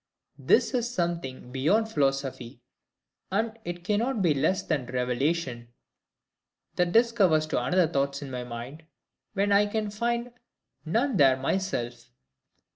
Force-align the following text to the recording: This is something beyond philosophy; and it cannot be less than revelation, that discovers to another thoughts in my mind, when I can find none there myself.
This 0.39 0.73
is 0.73 0.89
something 0.89 1.51
beyond 1.51 1.87
philosophy; 1.91 2.59
and 3.29 3.59
it 3.63 3.83
cannot 3.83 4.23
be 4.23 4.33
less 4.33 4.63
than 4.63 4.87
revelation, 4.87 5.71
that 6.75 6.91
discovers 6.91 7.45
to 7.45 7.61
another 7.61 7.85
thoughts 7.87 8.23
in 8.23 8.31
my 8.31 8.43
mind, 8.43 8.81
when 9.33 9.51
I 9.51 9.67
can 9.67 9.91
find 9.91 10.31
none 10.87 11.17
there 11.17 11.37
myself. 11.37 12.09